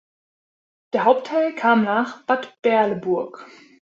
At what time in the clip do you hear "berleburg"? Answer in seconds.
2.63-3.45